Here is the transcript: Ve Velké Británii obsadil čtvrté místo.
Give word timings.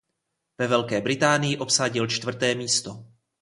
Ve 0.57 0.67
Velké 0.67 1.01
Británii 1.01 1.57
obsadil 1.57 2.07
čtvrté 2.07 2.55
místo. 2.55 3.05